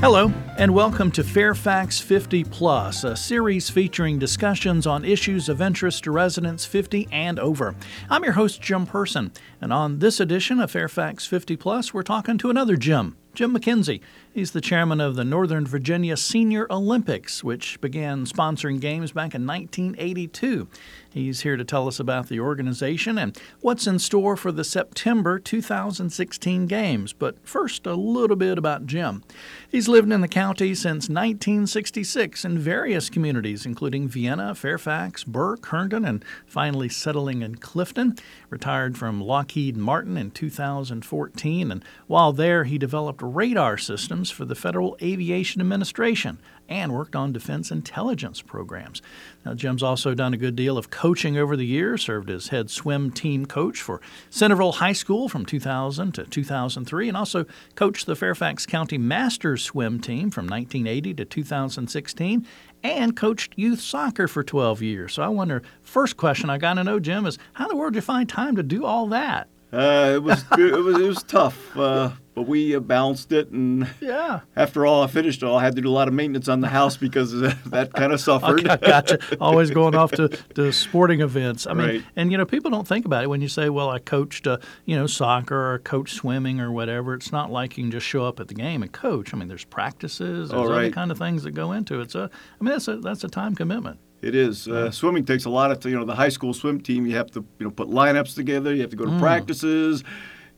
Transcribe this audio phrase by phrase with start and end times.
[0.00, 6.04] Hello, and welcome to Fairfax 50 Plus, a series featuring discussions on issues of interest
[6.04, 7.74] to residents 50 and over.
[8.08, 12.38] I'm your host, Jim Person, and on this edition of Fairfax 50 Plus, we're talking
[12.38, 14.00] to another Jim, Jim McKenzie.
[14.32, 19.44] He's the chairman of the Northern Virginia Senior Olympics, which began sponsoring games back in
[19.44, 20.68] 1982.
[21.12, 25.40] He's here to tell us about the organization and what's in store for the September
[25.40, 27.12] 2016 games.
[27.12, 29.24] But first, a little bit about Jim.
[29.68, 36.04] He's lived in the county since 1966 in various communities, including Vienna, Fairfax, Burke, Herndon,
[36.04, 38.14] and finally settling in Clifton.
[38.48, 44.56] Retired from Lockheed Martin in 2014, and while there, he developed radar systems for the
[44.56, 46.38] Federal Aviation Administration
[46.68, 49.00] and worked on defense intelligence programs.
[49.44, 52.70] Now, Jim's also done a good deal of coaching over the years, served as head
[52.70, 58.16] swim team coach for Centreville High School from 2000 to 2003, and also coached the
[58.16, 62.46] Fairfax County Masters swim team from 1980 to 2016
[62.82, 65.14] and coached youth soccer for 12 years.
[65.14, 67.92] So I wonder, first question I got to know, Jim, is how in the world
[67.92, 69.48] did you find time to do all that?
[69.72, 73.50] Uh, it was it was it was tough, uh, but we uh, balanced it.
[73.50, 75.58] And yeah, after all, I finished it all.
[75.58, 77.32] I had to do a lot of maintenance on the house because
[77.66, 78.66] that kind of suffered.
[78.66, 79.18] okay, gotcha.
[79.38, 81.66] Always going off to, to sporting events.
[81.66, 82.04] I mean, right.
[82.16, 84.56] and you know, people don't think about it when you say, "Well, I coached, uh,
[84.86, 88.24] you know, soccer or coach swimming or whatever." It's not like you can just show
[88.24, 89.34] up at the game and coach.
[89.34, 90.78] I mean, there's practices, there's oh, right.
[90.86, 92.10] other kind of things that go into it.
[92.10, 94.00] So, I mean, that's a that's a time commitment.
[94.22, 94.66] It is.
[94.66, 97.06] Uh, swimming takes a lot of, you know, the high school swim team.
[97.06, 98.74] You have to, you know, put lineups together.
[98.74, 99.20] You have to go to mm.
[99.20, 100.04] practices.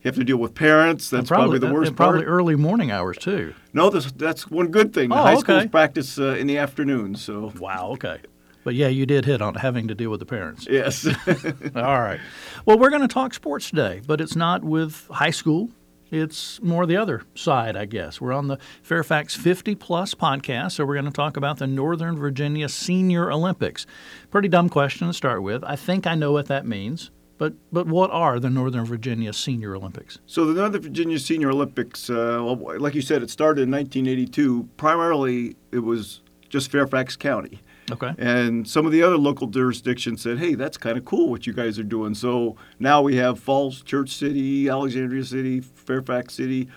[0.03, 1.09] You have to deal with parents.
[1.09, 2.29] That's probably, probably, the worst probably part.
[2.29, 3.53] early morning hours too.
[3.71, 5.09] No, that's, that's one good thing.
[5.09, 5.39] The oh, high okay.
[5.39, 7.15] schools practice uh, in the afternoon.
[7.15, 8.19] So wow, okay.
[8.65, 10.67] But yeah, you did hit on having to deal with the parents.
[10.69, 11.05] Yes.
[11.75, 12.19] All right.
[12.65, 15.69] Well, we're going to talk sports today, but it's not with high school
[16.13, 18.21] it's more the other side, I guess.
[18.21, 22.15] We're on the Fairfax 50 Plus podcast, so we're going to talk about the Northern
[22.17, 23.87] Virginia Senior Olympics.
[24.29, 25.63] Pretty dumb question to start with.
[25.63, 27.09] I think I know what that means.
[27.37, 30.19] But, but what are the Northern Virginia Senior Olympics?
[30.27, 34.69] So the Northern Virginia Senior Olympics, uh, like you said, it started in 1982.
[34.77, 37.59] Primarily, it was just Fairfax County.
[37.91, 38.13] Okay.
[38.17, 41.53] And some of the other local jurisdictions said, hey, that's kind of cool what you
[41.53, 42.13] guys are doing.
[42.13, 46.69] So now we have Falls, Church City, Alexandria City, Fairfax City,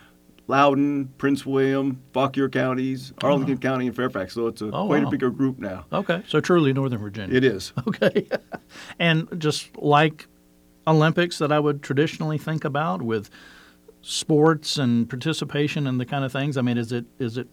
[0.49, 3.61] Loudoun, Prince William, Fauquier counties, Arlington oh.
[3.61, 4.35] County, and Fairfax.
[4.35, 5.09] So it's a, oh, quite wow.
[5.09, 5.87] a bigger group now.
[5.93, 6.23] Okay.
[6.29, 7.37] So truly Northern Virginia.
[7.37, 7.73] It is.
[7.87, 8.27] Okay.
[8.99, 10.27] and just like
[10.87, 13.31] Olympics that I would traditionally think about with
[14.03, 17.49] sports and participation and the kind of things, I mean, is it is it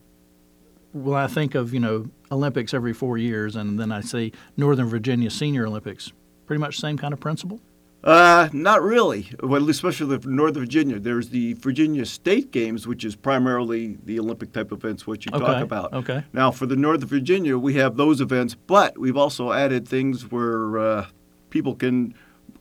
[0.94, 4.88] well, I think of you know Olympics every four years, and then I say Northern
[4.88, 6.12] Virginia Senior Olympics.
[6.46, 7.60] Pretty much same kind of principle.
[8.04, 9.30] Uh, not really.
[9.42, 11.00] Well, especially the Northern Virginia.
[11.00, 15.46] There's the Virginia State Games, which is primarily the Olympic type events, what you okay.
[15.46, 15.94] talk about.
[15.94, 16.24] Okay.
[16.34, 20.78] Now, for the Northern Virginia, we have those events, but we've also added things where
[20.78, 21.08] uh,
[21.50, 22.14] people can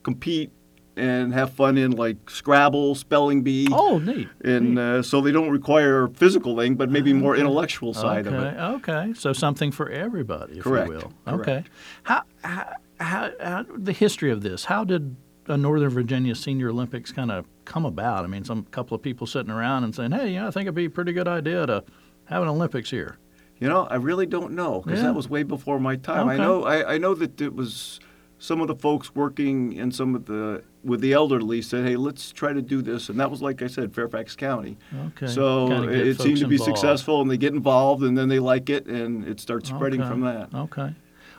[0.05, 0.53] compete
[0.97, 3.69] and have fun in like Scrabble, spelling bee.
[3.71, 4.29] Oh, neat.
[4.45, 4.81] And neat.
[4.81, 8.37] Uh, so they don't require physical thing, but maybe more intellectual side okay.
[8.37, 8.59] of it.
[8.77, 10.89] Okay, so something for everybody, if Correct.
[10.89, 11.13] you will.
[11.27, 11.49] Correct.
[11.49, 11.65] Okay.
[12.03, 14.67] How, how, how, how, the history of this?
[14.67, 15.17] How did
[15.47, 18.25] a Northern Virginia Senior Olympics kind of come about?
[18.25, 20.65] I mean, some couple of people sitting around and saying, "Hey, you know, I think
[20.65, 21.85] it'd be a pretty good idea to
[22.27, 23.19] have an Olympics here."
[23.59, 25.07] You know, I really don't know because yeah.
[25.07, 26.29] that was way before my time.
[26.29, 26.35] Okay.
[26.35, 28.01] I know, I, I know that it was
[28.43, 32.33] some of the folks working in some of the with the elderly said, "Hey, let's
[32.33, 34.77] try to do this," and that was like I said, Fairfax County.
[35.07, 35.29] Okay.
[35.29, 36.77] So it, it seemed to be involved.
[36.77, 40.11] successful, and they get involved, and then they like it, and it starts spreading okay.
[40.11, 40.53] from that.
[40.53, 40.93] Okay.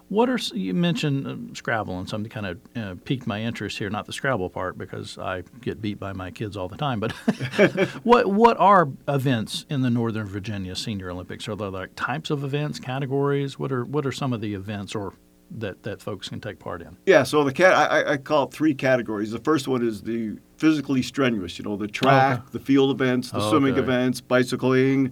[0.07, 3.89] What are you mentioned uh, Scrabble and something kind of uh, piqued my interest here?
[3.89, 7.01] Not the Scrabble part because I get beat by my kids all the time.
[7.01, 7.11] But
[8.03, 11.49] what what are events in the Northern Virginia Senior Olympics?
[11.49, 13.59] Are there like types of events, categories?
[13.59, 15.15] What are what are some of the events or
[15.59, 16.97] that, that folks can take part in?
[17.05, 19.31] Yeah, so the cat I, I call it three categories.
[19.31, 22.47] The first one is the physically strenuous, you know, the track, okay.
[22.53, 25.11] the field events, the swimming events, bicycling,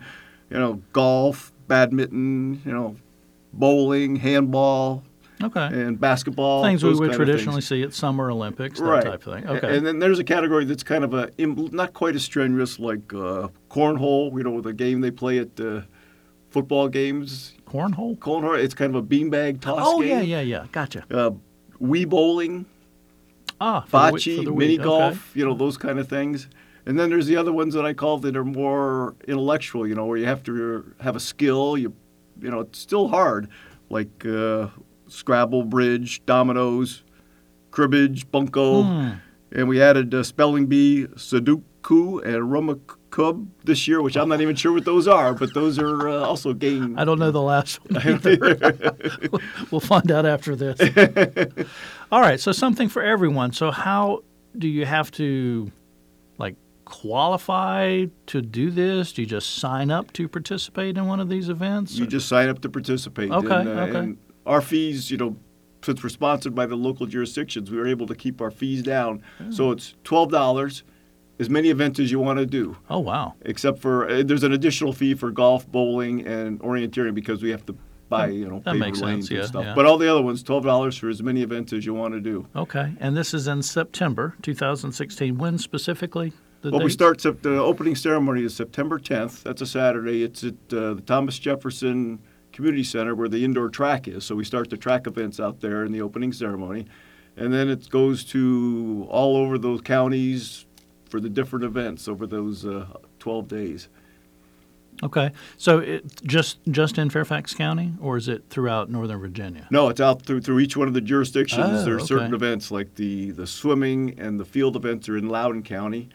[0.49, 2.95] you know, golf, badminton, you know,
[3.53, 5.03] bowling, handball,
[5.43, 5.65] Okay.
[5.65, 6.63] and basketball.
[6.63, 9.03] things we would traditionally see at Summer Olympics, that Right.
[9.03, 9.47] type of thing.
[9.47, 9.75] Okay.
[9.77, 13.47] And then there's a category that's kind of a not quite as strenuous, like uh,
[13.69, 14.31] cornhole.
[14.37, 15.85] You know, the game they play at the
[16.49, 17.53] football games.
[17.71, 18.17] Cornhole?
[18.17, 18.61] Cornhole.
[18.61, 20.09] It's kind of a beanbag toss Oh, game.
[20.09, 20.65] yeah, yeah, yeah.
[20.71, 21.03] Gotcha.
[21.11, 21.31] Uh,
[21.81, 22.65] Wii bowling,
[23.59, 25.31] Ah, bocce, the mini golf.
[25.35, 26.47] You know, those kind of things.
[26.85, 29.87] And then there's the other ones that I call that are more intellectual.
[29.87, 31.77] You know, where you have to have a skill.
[31.77, 31.93] You,
[32.41, 33.49] you know, it's still hard,
[33.89, 34.67] like uh,
[35.07, 37.03] Scrabble, bridge, dominoes,
[37.71, 38.83] cribbage, bunco.
[38.83, 39.09] Hmm.
[39.53, 42.51] And we added uh, spelling bee, Sudoku, and
[43.11, 46.19] Rummikub this year, which I'm not even sure what those are, but those are uh,
[46.19, 46.99] also gained.
[46.99, 48.83] I don't know the last one either.
[49.71, 50.79] we'll find out after this.
[52.11, 53.53] All right, so something for everyone.
[53.53, 54.23] So how
[54.57, 55.71] do you have to
[56.37, 56.55] like
[56.85, 59.13] qualify to do this?
[59.13, 61.93] Do you just sign up to participate in one of these events?
[61.93, 63.31] You just sign up to participate.
[63.31, 63.97] Okay, and, uh, okay.
[63.97, 65.35] and our fees, you know,
[65.83, 69.23] since we're sponsored by the local jurisdictions, we were able to keep our fees down.
[69.37, 69.51] Hmm.
[69.51, 70.83] So it's twelve dollars,
[71.41, 72.77] as many events as you want to do.
[72.89, 73.33] oh wow.
[73.41, 77.65] except for uh, there's an additional fee for golf, bowling, and orienteering because we have
[77.65, 77.75] to
[78.09, 79.65] buy you know That paper makes lanes sense, yeah, and stuff.
[79.65, 79.73] yeah.
[79.75, 82.21] But all the other ones, twelve dollars for as many events as you want to
[82.21, 82.47] do.
[82.55, 85.37] Okay, and this is in September 2016.
[85.37, 86.31] When specifically?
[86.61, 89.41] The Well, we start sep- the opening ceremony is September 10th.
[89.41, 90.21] That's a Saturday.
[90.23, 92.19] It's at uh, the Thomas Jefferson
[92.51, 94.25] Community Center where the indoor track is.
[94.25, 96.85] So we start the track events out there in the opening ceremony,
[97.35, 100.67] and then it goes to all over those counties
[101.11, 102.87] for the different events over those uh,
[103.19, 103.89] 12 days.
[105.03, 109.67] Okay, so it just just in Fairfax County, or is it throughout Northern Virginia?
[109.71, 111.81] No, it's out through through each one of the jurisdictions.
[111.81, 115.27] Oh, there are certain events like the the swimming and the field events are in
[115.27, 116.09] Loudoun County.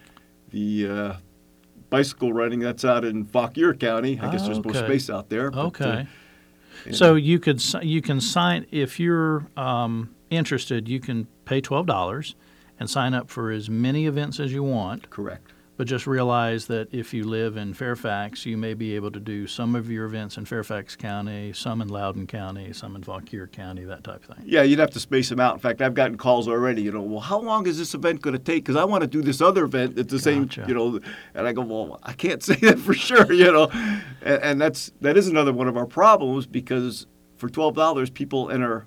[0.51, 1.13] The uh,
[1.91, 4.21] bicycle running that's out in Fauquier County.
[4.21, 5.51] I guess Oh, there's more space out there.
[5.51, 6.07] but, uh, Okay.
[6.87, 6.93] yeah.
[6.93, 10.87] So you could you can sign if you're um, interested.
[10.89, 12.37] You can pay twelve dollars
[12.79, 15.11] and sign up for as many events as you want.
[15.11, 15.53] correct.
[15.79, 19.47] But just realize that if you live in Fairfax, you may be able to do
[19.47, 23.85] some of your events in Fairfax County, some in Loudoun County, some in Fauquier County,
[23.85, 24.47] that type of thing.
[24.47, 25.53] Yeah, you'd have to space them out.
[25.53, 26.81] In fact, I've gotten calls already.
[26.81, 28.65] You know, well, how long is this event going to take?
[28.65, 30.49] Because I want to do this other event at the same.
[30.67, 31.01] You know,
[31.35, 33.31] and I go, well, I can't say that for sure.
[33.31, 33.69] You know,
[34.23, 37.07] and, and that's that is another one of our problems because
[37.37, 38.87] for twelve dollars, people enter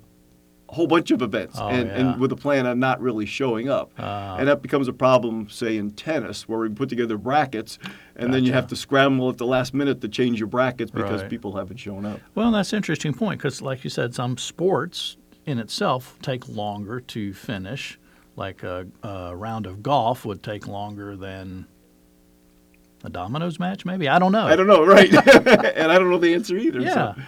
[0.72, 1.94] whole bunch of events Oh, and, yeah.
[1.96, 3.90] and with a plan on not really showing up.
[3.98, 4.36] Ah.
[4.36, 7.78] and that becomes a problem, say, in tennis, where we put together brackets,
[8.16, 11.22] and then you have to scramble at the last minute to change your brackets because
[11.22, 11.30] Right.
[11.30, 12.20] people haven't shown up.
[12.34, 17.00] Well, that's an interesting point because, like you said, some sports in itself take longer
[17.00, 17.98] to finish.
[18.36, 21.66] Like a, a round of golf would take longer than
[23.02, 24.08] a dominoes match, maybe.
[24.08, 24.44] I don't know.
[24.46, 25.08] I don't know, right?
[25.76, 26.80] and I don't know the answer either.
[26.80, 26.94] Yeah.
[26.94, 27.22] So.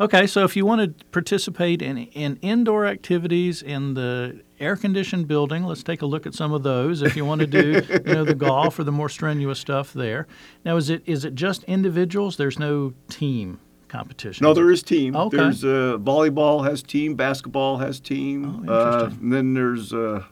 [0.00, 5.28] Okay, so if you want to participate in, in indoor activities in the air conditioned
[5.28, 7.00] building, let's take a look at some of those.
[7.00, 10.26] If you want to do, you know, the golf or the more strenuous stuff there.
[10.64, 12.36] Now, is it is it just individuals?
[12.36, 14.42] There's no team competition.
[14.42, 15.14] No, there is team.
[15.14, 15.36] Okay.
[15.36, 18.64] There's uh, volleyball has team, basketball has team.
[18.68, 19.22] Oh, uh, interesting.
[19.22, 20.24] and then there's uh,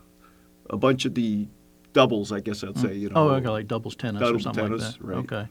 [0.71, 1.47] a bunch of the
[1.93, 2.95] doubles, I guess I'd say.
[2.95, 3.15] You know.
[3.17, 4.97] Oh, okay, like doubles tennis or Double something like that.
[5.01, 5.19] right.
[5.19, 5.47] Okay.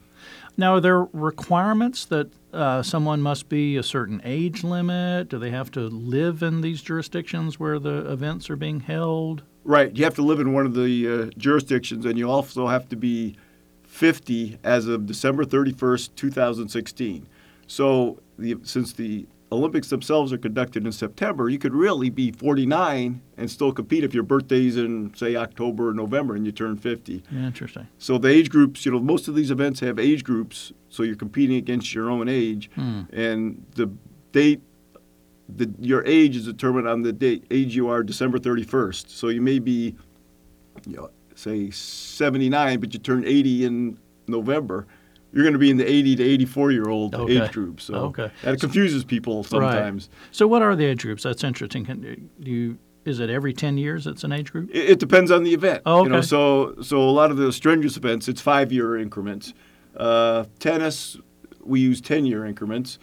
[0.58, 5.30] Now, are there requirements that uh, someone must be a certain age limit?
[5.30, 9.44] Do they have to live in these jurisdictions where the events are being held?
[9.64, 9.96] Right.
[9.96, 12.96] You have to live in one of the uh, jurisdictions, and you also have to
[12.96, 13.38] be
[13.84, 17.28] 50 as of December 31st, 2016.
[17.68, 23.22] So, the, since the Olympics themselves are conducted in September, you could really be 49
[23.38, 27.22] and still compete if your birthday's in, say, October or November and you turn 50.
[27.32, 27.88] Interesting.
[27.98, 31.16] So the age groups, you know, most of these events have age groups, so you're
[31.18, 33.02] competing against your own age, Hmm.
[33.12, 33.92] and the
[34.32, 34.62] date,
[35.54, 39.10] the your age is determined on the date age you are December 31st.
[39.10, 39.96] So you may be,
[40.88, 44.88] you know, say 79, but you turn 80 in November.
[45.34, 47.42] You're going to be in the 80 to 84 year old Okay.
[47.42, 47.80] age group.
[47.82, 48.30] So Okay.
[48.44, 50.10] that confuses people sometimes.
[50.32, 51.24] So, what are the age groups?
[51.24, 51.86] That's interesting.
[51.86, 52.78] Can do you?
[53.04, 54.06] Is it every ten years?
[54.06, 54.70] It's an age group.
[54.72, 55.82] It, it depends on the event.
[55.88, 56.28] Oh, You know, okay.
[56.28, 59.54] so so a lot of the strenuous events, it's five year increments.
[59.98, 61.18] Uh, tennis,
[61.64, 63.00] we use ten year increments.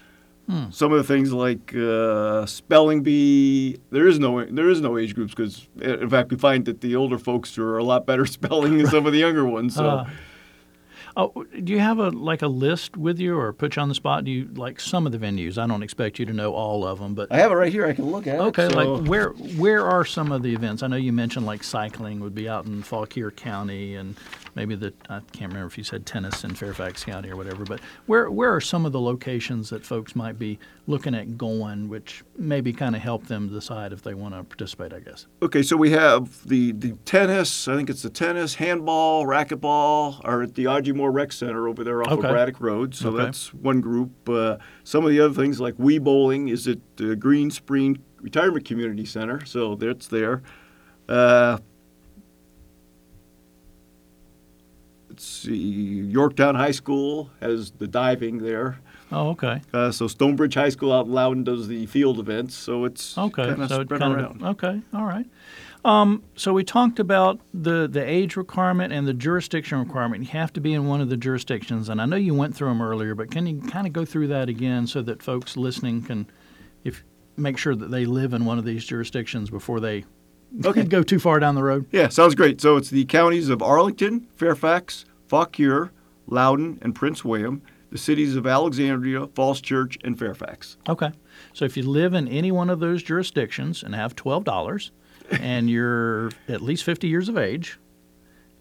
[0.48, 0.70] Hmm.
[0.70, 5.14] Some of the things like uh, spelling bee, there is no there is no age
[5.14, 8.78] groups because in fact we find that the older folks are a lot better spelling
[8.78, 9.74] than some of the younger ones.
[9.74, 10.10] So Uh,
[11.20, 13.94] Oh, do you have a like a list with you, or put you on the
[13.96, 14.24] spot?
[14.24, 15.58] Do you like some of the venues?
[15.58, 17.86] I don't expect you to know all of them, but I have it right here.
[17.86, 18.72] I can look at okay, it.
[18.72, 20.84] So- like where where are some of the events?
[20.84, 24.14] I know you mentioned like cycling would be out in Fauquier County, and
[24.54, 27.64] maybe the I can't remember if you said tennis in Fairfax County or whatever.
[27.64, 31.88] But where where are some of the locations that folks might be looking at going,
[31.88, 34.92] which maybe kind of help them decide if they want to participate?
[34.92, 35.26] I guess.
[35.42, 37.68] Okay, so we have the, the tennis.
[37.68, 41.84] I think it's the tennis, handball, racquetball are at the Audrey Moore Rec Center over
[41.84, 42.26] there off Okay.
[42.26, 42.94] of Braddock Road.
[42.94, 43.24] So Okay.
[43.24, 44.28] that's one group.
[44.28, 49.04] Uh, some of the other things like Wii Bowling is at the Greenspring Retirement Community
[49.04, 49.44] Center.
[49.44, 50.42] So that's there.
[51.08, 51.58] Uh,
[55.18, 55.44] let's.
[55.44, 58.78] Yorktown High School has the diving there.
[59.10, 59.62] Oh, okay.
[59.72, 62.54] Uh, so Stone Bridge High School out in Loudoun does the field events.
[62.54, 64.42] So it's Okay, kind of so it spread kind around.
[64.42, 65.26] of okay, all right.
[66.36, 70.22] So we talked about the, the age requirement and the jurisdiction requirement.
[70.24, 72.68] You have to be in one of the jurisdictions, and I know you went through
[72.68, 76.02] them earlier, but can you kind of go through that again so that folks listening
[76.02, 76.26] can,
[76.84, 77.02] if
[77.38, 80.04] make sure that they live in one of these jurisdictions before they
[80.64, 80.84] Okay.
[80.96, 81.86] go too far down the road?
[81.92, 82.60] Yeah, sounds great.
[82.60, 85.90] So it's the counties of Arlington, Fairfax, Fauquier,
[86.26, 90.76] Loudoun, and Prince William, the cities of Alexandria, Falls Church, and Fairfax.
[90.88, 91.10] Okay.
[91.52, 94.90] So if you live in any one of those jurisdictions and have twelve dollars,
[95.30, 97.78] and you're at least fifty years of age,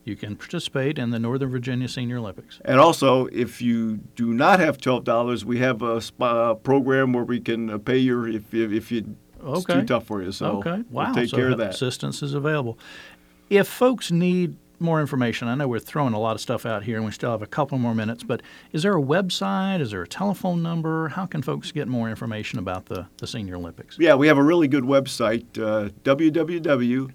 [0.05, 2.59] you can participate in the Northern Virginia Senior Olympics.
[2.63, 7.25] And also, if you do not have twelve dollars, we have a spa program where
[7.25, 9.81] we can uh, pay you if if, if you it's Okay.
[9.81, 10.31] too tough for you.
[10.31, 10.83] So okay.
[10.89, 11.05] Wow.
[11.05, 11.71] we'll take so care of that.
[11.71, 12.79] Assistance is available.
[13.49, 16.97] If folks need more information, I know we're throwing a lot of stuff out here,
[16.97, 18.23] and we still have a couple more minutes.
[18.23, 18.41] But
[18.71, 19.81] is there a website?
[19.81, 21.09] Is there a telephone number?
[21.09, 23.97] How can folks get more information about the, the Senior Olympics?
[23.99, 27.13] Yeah, we have a really good website, uh, www.nvso.us.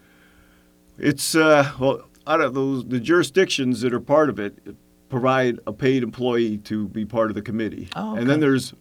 [0.97, 4.75] It's uh, well out of those the jurisdictions that are part of it
[5.09, 8.73] provide a paid employee to be part of the committee, Oh, and then there's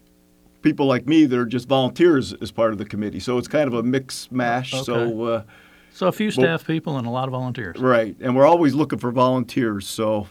[0.60, 3.20] people like me that are just volunteers as part of the committee.
[3.20, 4.72] So it's kind of a mix mash.
[4.84, 5.22] So.
[5.24, 5.42] Uh,
[5.92, 7.78] So a few staff people and a lot of volunteers.
[7.80, 9.86] Right, and we're always looking for volunteers.
[9.86, 10.26] So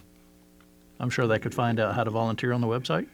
[1.00, 3.08] I'm sure they could find out how to volunteer on the website.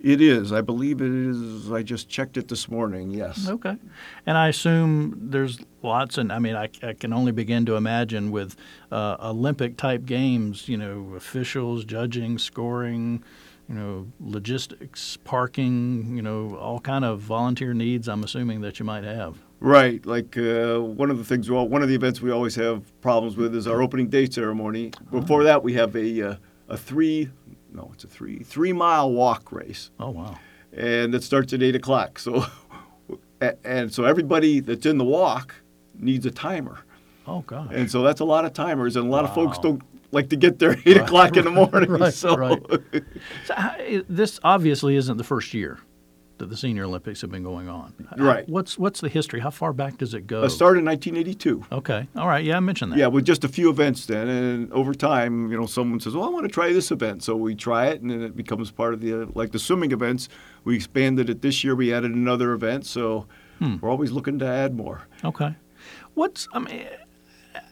[0.00, 0.52] it is.
[0.52, 1.70] I believe it is.
[1.70, 3.10] I just checked it this morning.
[3.12, 3.48] Yes.
[3.48, 3.76] Okay.
[4.26, 8.30] And I assume there's lots, and I mean, I, I can only begin to imagine
[8.32, 8.56] with
[8.90, 13.22] uh, Olympic type games, you know, officials, judging, scoring,
[13.68, 18.08] you know, logistics, parking, you know, all kind of volunteer needs.
[18.08, 19.38] I'm assuming that you might have.
[19.64, 20.04] Right.
[20.04, 23.36] Like uh, one of the things, well, one of the events we always have problems
[23.36, 24.90] with is our opening day ceremony.
[25.12, 26.36] Before that, we have a uh,
[26.68, 27.30] a three,
[27.72, 30.36] no, it's a three three mile walk race, Oh wow.
[30.72, 32.18] and it starts at eight o'clock.
[32.18, 32.44] So,
[33.64, 35.54] and so everybody that's in the walk
[35.96, 36.80] needs a timer,
[37.28, 37.70] Oh gosh.
[37.72, 40.36] and so that's a lot of timers, and a lot of folks don't like to
[40.36, 41.88] get there at eight o'clock in the morning.
[41.90, 42.36] Right, so.
[42.36, 42.60] right.
[43.46, 45.78] So, i- this obviously isn't the first year
[46.42, 47.94] that the Senior Olympics have been going on.
[48.18, 48.46] Right.
[48.48, 49.38] What's what's the history?
[49.40, 50.42] How far back does it go?
[50.44, 51.64] I started in 1982.
[51.70, 52.08] Okay.
[52.16, 52.44] All right.
[52.44, 52.98] Yeah, I mentioned that.
[52.98, 56.24] Yeah, with just a few events then, and over time, you know, someone says, "Well,
[56.24, 58.92] I want to try this event," so we try it, and then it becomes part
[58.92, 60.28] of the like the swimming events.
[60.64, 61.76] We expanded it this year.
[61.76, 63.26] We added another event, so
[63.60, 63.76] Hmm.
[63.80, 65.06] we're always looking to add more.
[65.24, 65.54] Okay.
[66.14, 66.86] What's I mean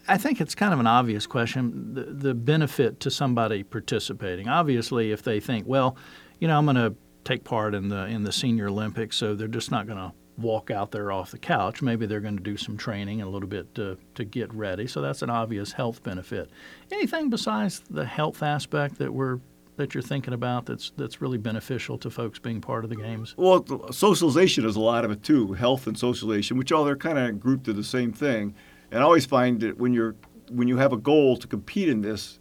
[0.06, 4.48] I think it's kind of an obvious question the, the benefit to somebody participating.
[4.48, 5.96] Obviously, if they think, well,
[6.38, 9.48] you know, I'm going to take part in the in the Senior Olympics, so they're
[9.48, 11.82] just not going to walk out there off the couch.
[11.82, 14.86] Maybe they're going to do some training and a little bit to, to get ready.
[14.86, 16.50] So that's an obvious health benefit.
[16.90, 19.40] Anything besides the health aspect that we're
[19.76, 23.34] that you're thinking about that's that's really beneficial to folks being part of the games?
[23.36, 25.54] Well, socialization is a lot of it too.
[25.54, 28.54] Health and socialization, which all they're kind of grouped to the same thing.
[28.90, 30.16] And I always find that when you're
[30.50, 32.39] when you have a goal to compete in this,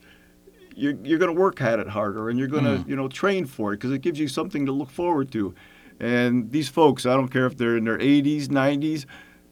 [0.79, 3.45] you're, you're going to work at it harder and you're going to you know train
[3.45, 5.53] for it because it gives you something to look forward to.
[5.99, 9.05] And these folks, I don't care if they're in their 80s, 90s,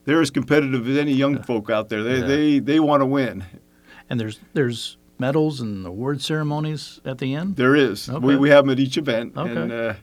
[0.06, 2.02] they're as competitive as any young folk out there.
[2.04, 2.26] They Yeah.
[2.26, 3.44] they they want to win.
[4.10, 7.56] And there's there's medals and award ceremonies at the end.
[7.58, 8.10] There is.
[8.10, 8.26] Okay.
[8.26, 9.34] We, we have them at each event.
[9.36, 9.52] Okay.
[9.62, 9.94] And uh,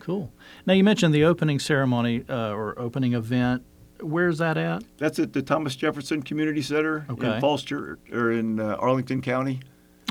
[0.00, 0.30] Cool.
[0.66, 3.62] Now you mentioned the opening ceremony uh, or opening event.
[4.00, 4.82] Where's that at?
[4.98, 7.34] that's at the Thomas Jefferson Community Center Okay.
[7.36, 9.60] in Falls Church or in uh, Arlington County.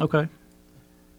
[0.03, 0.27] Okay.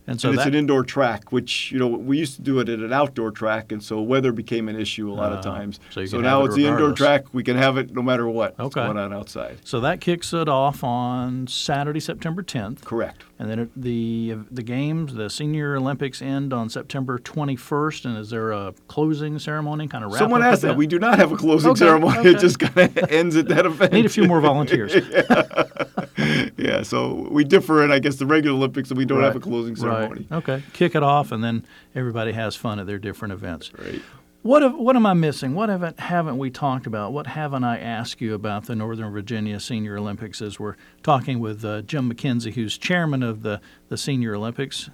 [0.07, 2.61] And so and it's that, an indoor track, which you know we used to do
[2.61, 5.43] it at an outdoor track, and so weather became an issue a lot Uh, of
[5.43, 5.81] times.
[5.91, 7.25] so can now it it's the indoor track.
[7.33, 8.85] We can have it no matter what Okay.
[8.85, 9.57] going on outside.
[9.65, 12.85] so that kicks it off on Saturday, September 10th.
[12.85, 13.23] Correct.
[13.37, 18.05] And then the the games, the Senior Olympics end on September 21st.
[18.05, 20.77] And is there a closing ceremony, kind of wrap Someone asked that.
[20.77, 22.19] We do not have a closing Okay, ceremony.
[22.19, 22.31] okay.
[22.31, 23.93] It just kind of ends at that event.
[23.93, 24.95] Need a few more volunteers.
[25.11, 26.83] yeah, yeah.
[26.83, 29.75] so we differ in, I guess, the regular Olympics, and we don't have a closing
[29.75, 30.29] ceremony.
[30.31, 30.39] Right.
[30.39, 30.63] Okay.
[30.73, 33.73] Kick it off, and then everybody has fun at their different events.
[33.77, 34.01] Right.
[34.45, 35.55] What have, what am I missing?
[35.55, 37.15] What haven't haven't we talked about?
[37.15, 40.43] What haven't I asked you about the Northern Virginia Senior Olympics?
[40.43, 44.91] As we're talking with uh, Jim McKenzie, who's chairman of the, the Senior Olympics,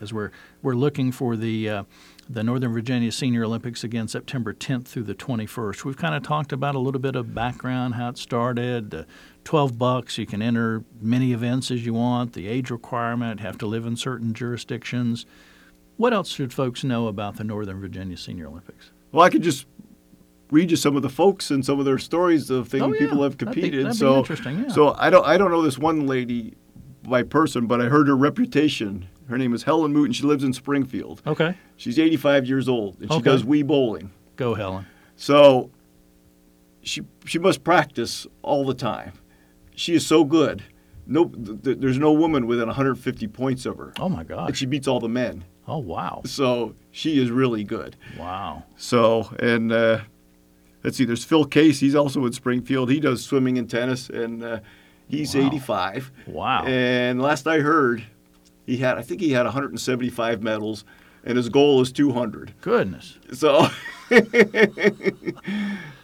[0.00, 1.82] as we're we're looking for the uh,
[2.28, 5.84] the Northern Virginia Senior Olympics again September 10th through the 21st.
[5.84, 8.92] We've kind of talked about a little bit of background, how it started.
[8.92, 9.04] Uh,
[9.44, 12.32] 12 bucks, you can enter many events as you want.
[12.32, 15.26] The age requirement, have to live in certain jurisdictions.
[15.98, 18.90] What else should folks know about the Northern Virginia Senior Olympics?
[19.12, 19.66] Well, I could just
[20.50, 22.98] read you some of the folks and some of their stories of things Oh, yeah.
[23.00, 23.84] people have That'd be- competed.
[23.86, 24.68] that'd be so, interesting, yeah.
[24.68, 26.54] so I don't I don't know this one lady
[27.02, 29.08] by person, but I heard her reputation.
[29.28, 31.20] Her name is Helen Moot, and she lives in Springfield.
[31.26, 33.24] Okay, She's 85 years old, and she Okay.
[33.30, 34.10] does Wii bowling.
[34.36, 34.86] go Helen.
[35.16, 35.70] So
[36.82, 39.12] she she must practice all the time.
[39.74, 40.62] She is so good.
[41.06, 44.48] No, th- th- there's no woman within 150 points of her, Oh my God!
[44.48, 45.44] and she beats all the men.
[45.68, 46.22] Oh wow.
[46.24, 47.94] So she is really good.
[48.18, 48.64] Wow.
[48.76, 50.00] So and uh,
[50.82, 51.78] let's see, there's Phil Case.
[51.80, 52.90] He's also in Springfield.
[52.90, 54.60] He does swimming and tennis, and uh,
[55.08, 55.46] he's Wow.
[55.46, 56.10] 85.
[56.26, 56.64] Wow.
[56.64, 58.02] And last I heard,
[58.66, 60.84] he had I think he had 175 medals,
[61.22, 62.54] and his goal is 200.
[62.62, 63.18] Goodness.
[63.34, 63.68] So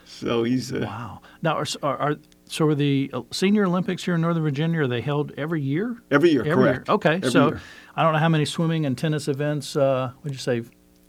[0.04, 1.20] so he's uh, Wow.
[1.42, 2.16] Now, are, are, are
[2.46, 4.80] so are the uh, Senior Olympics here in Northern Virginia?
[4.80, 5.96] Are they held every year?
[6.10, 6.40] every year.
[6.42, 6.88] Every correct.
[6.88, 6.94] year.
[6.94, 7.14] Okay.
[7.16, 7.60] Every so year.
[7.96, 9.76] I don't know how many swimming and tennis events.
[9.76, 10.62] Uh, would you say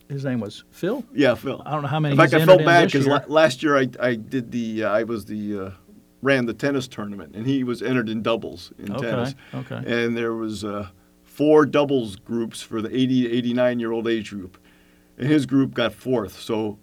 [0.09, 1.03] his name was Phil?
[1.13, 1.61] Yeah, Phil.
[1.65, 2.13] I don't know how many.
[2.13, 5.03] In fact, I felt bad because la- last year I, I did the uh, I
[5.03, 5.71] was the uh,
[6.21, 9.35] ran the tennis tournament and he was entered in doubles in Okay, tennis.
[9.53, 9.75] okay.
[9.85, 10.89] And there was uh,
[11.24, 14.57] four doubles groups for the 80 to 89 year old age group,
[15.17, 16.39] and his group got fourth.
[16.39, 16.77] So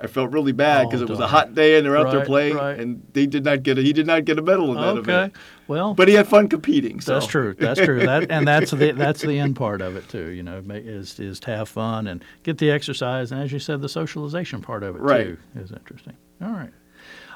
[0.00, 2.24] I felt really bad because Oh, it was a hot day and they're out there
[2.24, 2.78] playing, right.
[2.78, 4.98] and they did not get a, he did not get a medal in that okay.
[5.00, 5.32] event.
[5.68, 7.00] Well, But he had fun competing.
[7.00, 7.14] So.
[7.14, 7.54] That's true.
[7.58, 8.06] That's true.
[8.06, 10.28] That and that's the that's the end part of it too.
[10.28, 13.80] You know, is is to have fun and get the exercise, and as you said,
[13.82, 15.24] the socialization part of it Right.
[15.26, 16.14] too is interesting.
[16.42, 16.70] All right.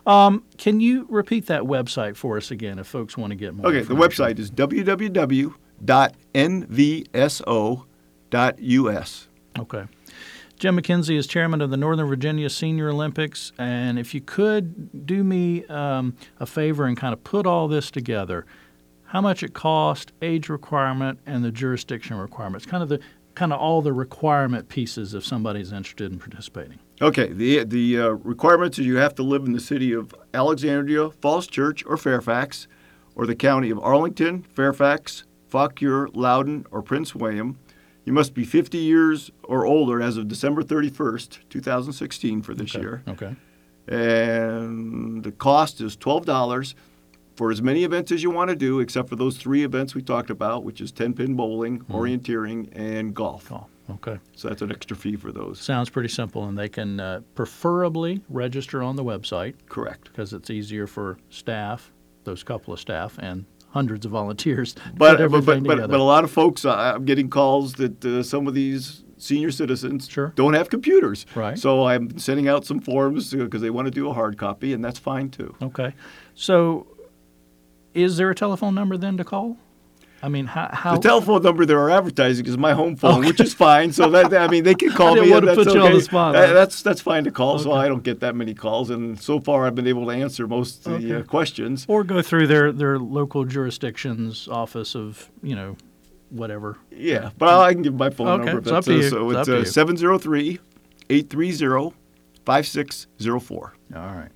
[0.06, 3.66] Um, can you repeat that website for us again if folks want to get more?
[3.66, 5.52] Okay, the website is www.nvso.us.
[9.58, 9.84] Okay.
[10.60, 15.24] Jim McKenzie is chairman of the Northern Virginia Senior Olympics, and if you could do
[15.24, 18.44] me um, a favor and kind of put all this together,
[19.04, 23.00] how much it cost, age requirement, and the jurisdiction requirements, kind of the
[23.34, 26.78] kind of all the requirement pieces if somebody's interested in participating.
[27.00, 31.08] Okay, the the uh, requirements are you have to live in the city of Alexandria,
[31.08, 32.68] Falls Church, or Fairfax,
[33.14, 37.58] or the county of Arlington, Fairfax, Fauquier, Loudoun, or Prince William.
[38.04, 43.02] You must be 50 years or older as of December 31st, 2016 for this year.
[43.06, 43.36] Okay.
[43.86, 46.74] And the cost is $12
[47.36, 50.02] for as many events as you want to do, except for those three events we
[50.02, 53.50] talked about, which is 10 pin bowling, orienteering, and golf.
[53.50, 54.18] Oh, okay.
[54.34, 55.60] So that's an extra fee for those.
[55.60, 60.04] Sounds pretty simple, and they can uh, preferably register on the website Correct.
[60.04, 61.92] because it's easier for staff,
[62.24, 64.74] those couple of staff, and hundreds of volunteers.
[64.94, 68.46] But but, but, but, a lot of folks, uh, I'm getting calls that uh, some
[68.46, 70.32] of these senior citizens Sure.
[70.34, 71.26] don't have computers.
[71.34, 71.58] Right.
[71.58, 74.84] So I'm sending out some forms because they want to do a hard copy, and
[74.84, 75.54] that's fine too.
[75.62, 75.94] Okay.
[76.34, 76.86] So,
[77.94, 79.56] is there a telephone number then to call?
[80.22, 80.68] I mean, how?
[80.72, 83.90] how The telephone number they are advertising is my home phone, which is fine.
[83.92, 85.32] So that I mean, they can call didn't me.
[85.32, 85.96] want and to that's put you on okay.
[85.96, 86.32] the spot.
[86.34, 87.58] That's that's fine to call.
[87.58, 90.46] So I don't get that many calls, and so far I've been able to answer
[90.46, 91.86] most of the uh, questions.
[91.88, 95.76] or go through their, their local jurisdiction's office of, you know,
[96.28, 96.76] whatever.
[96.90, 98.58] Yeah, but I can give my phone Okay, number.
[98.58, 99.06] if it's up that's, to you.
[99.06, 99.64] uh, So It's it's up to uh, you.
[99.64, 100.58] 703
[101.08, 101.96] 830
[102.44, 103.74] 5604.
[103.96, 104.28] All right.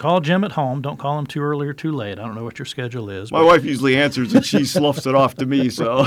[0.00, 0.80] Call Jim at home.
[0.80, 2.18] Don't call him too early or too late.
[2.18, 3.30] I don't know what your schedule is.
[3.30, 5.68] My wife usually answers and she sloughs it off to me.
[5.68, 6.06] So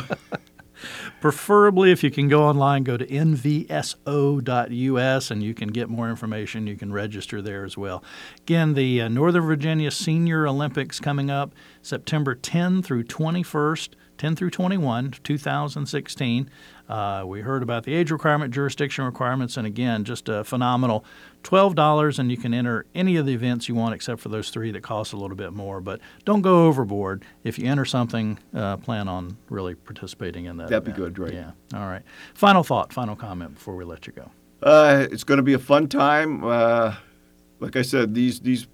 [1.21, 3.61] preferably, if you can go online, go to nvso.us
[5.29, 6.65] and you can get more information.
[6.65, 8.03] You can register there as well.
[8.41, 11.53] Again, the uh, Northern Virginia Senior Olympics coming up
[11.83, 13.89] September 10 through 21st.
[14.23, 16.49] 10 through 21, 2016.
[16.87, 21.03] Uh, we heard about the age requirement, jurisdiction requirements, and again, just a phenomenal
[21.43, 24.71] $12, and you can enter any of the events you want except for those three
[24.71, 25.81] that cost a little bit more.
[25.81, 27.25] But don't go overboard.
[27.43, 30.69] If you enter something, uh, plan on really participating in that.
[30.69, 31.33] That'd be good, right.
[31.33, 31.51] Yeah.
[31.73, 32.03] All right.
[32.33, 34.31] Final thought, final comment before we let you go.
[34.61, 36.45] Uh, it's going to be a fun time.
[36.45, 36.95] Uh,
[37.59, 38.67] like I said, these these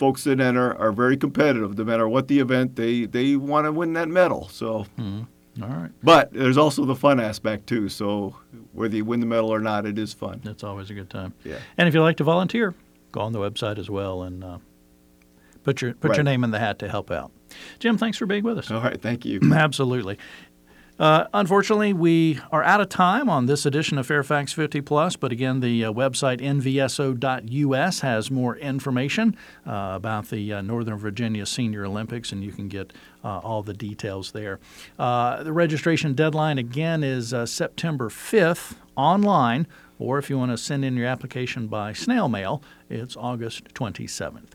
[0.00, 1.76] folks that enter are very competitive.
[1.76, 4.48] No matter what the event, they they want to win that medal.
[4.48, 5.90] So, All right.
[6.02, 7.90] but there's also the fun aspect too.
[7.90, 8.34] So
[8.72, 10.40] whether you win the medal or not, it is fun.
[10.42, 11.34] That's always a good time.
[11.44, 11.58] Yeah.
[11.76, 12.74] And if you'd like to volunteer,
[13.12, 14.58] go on the website as well and uh,
[15.64, 17.30] put your put your name in the hat to help out.
[17.78, 18.70] Jim, thanks for being with us.
[18.70, 19.38] All right, thank you.
[19.54, 20.16] Absolutely.
[21.00, 25.32] Uh, unfortunately, we are out of time on this edition of Fairfax 50 Plus, but
[25.32, 29.34] again, the uh, website nvso.us has more information
[29.66, 32.92] uh, about the uh, Northern Virginia Senior Olympics, and you can get
[33.24, 34.60] uh, all the details there.
[34.98, 39.66] Uh, the registration deadline again is September 5th online,
[39.98, 44.50] or if you want to send in your application by snail mail, it's August 27th.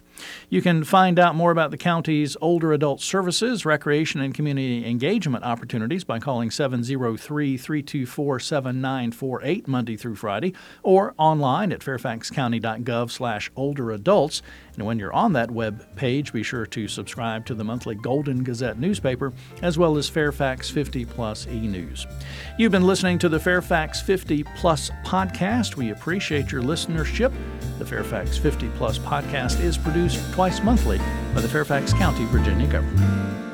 [0.50, 5.44] You can find out more about the county's older adult services, recreation, and community engagement
[5.44, 13.92] opportunities by calling 703 324 7948 Monday through Friday or online at fairfaxcounty.gov slash older
[13.92, 14.42] adults.
[14.76, 18.44] And when you're on that web page, be sure to subscribe to the monthly Golden
[18.44, 22.06] Gazette newspaper as well as Fairfax 50 Plus e News.
[22.58, 25.76] You've been listening to the Fairfax 50 Plus podcast.
[25.76, 27.34] We appreciate your listenership.
[27.80, 27.86] The
[28.26, 30.98] Fairfax 50 Plus podcast is produced twice monthly
[31.34, 33.45] by the Fairfax County, Virginia government.